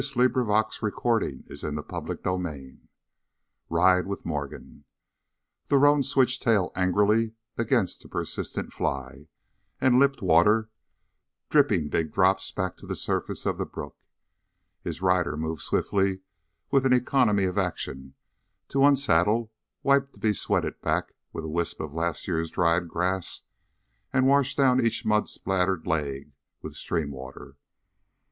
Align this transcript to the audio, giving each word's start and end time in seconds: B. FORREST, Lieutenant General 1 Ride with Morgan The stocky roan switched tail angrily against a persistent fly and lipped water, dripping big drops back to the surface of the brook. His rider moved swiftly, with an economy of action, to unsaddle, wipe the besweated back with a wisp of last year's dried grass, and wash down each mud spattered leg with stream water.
B. 0.01 0.07
FORREST, 0.07 0.81
Lieutenant 0.83 1.47
General 1.55 1.85
1 2.39 2.79
Ride 3.69 4.07
with 4.07 4.25
Morgan 4.25 4.83
The 5.67 5.67
stocky 5.75 5.79
roan 5.83 6.01
switched 6.01 6.41
tail 6.41 6.71
angrily 6.75 7.33
against 7.55 8.03
a 8.03 8.07
persistent 8.09 8.73
fly 8.73 9.27
and 9.79 9.99
lipped 9.99 10.23
water, 10.23 10.71
dripping 11.51 11.89
big 11.89 12.11
drops 12.11 12.49
back 12.51 12.77
to 12.77 12.87
the 12.87 12.95
surface 12.95 13.45
of 13.45 13.59
the 13.59 13.65
brook. 13.67 13.95
His 14.83 15.03
rider 15.03 15.37
moved 15.37 15.61
swiftly, 15.61 16.21
with 16.71 16.87
an 16.87 16.93
economy 16.93 17.43
of 17.43 17.59
action, 17.59 18.15
to 18.69 18.83
unsaddle, 18.83 19.51
wipe 19.83 20.13
the 20.13 20.19
besweated 20.19 20.81
back 20.81 21.13
with 21.31 21.45
a 21.45 21.47
wisp 21.47 21.79
of 21.79 21.93
last 21.93 22.27
year's 22.27 22.49
dried 22.49 22.87
grass, 22.87 23.43
and 24.11 24.25
wash 24.25 24.55
down 24.55 24.83
each 24.83 25.05
mud 25.05 25.29
spattered 25.29 25.85
leg 25.85 26.31
with 26.63 26.73
stream 26.73 27.11
water. 27.11 27.55